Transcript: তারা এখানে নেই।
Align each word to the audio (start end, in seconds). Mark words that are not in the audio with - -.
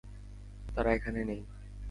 তারা 0.75 0.89
এখানে 0.97 1.21
নেই। 1.23 1.41